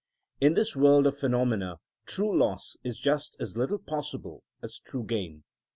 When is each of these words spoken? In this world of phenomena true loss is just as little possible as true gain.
In 0.39 0.55
this 0.55 0.75
world 0.75 1.05
of 1.05 1.19
phenomena 1.19 1.75
true 2.07 2.35
loss 2.35 2.75
is 2.83 2.97
just 2.97 3.35
as 3.39 3.55
little 3.55 3.77
possible 3.77 4.43
as 4.63 4.79
true 4.79 5.03
gain. 5.03 5.43